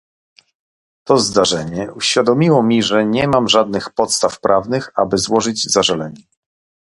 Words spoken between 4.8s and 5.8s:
aby złożyć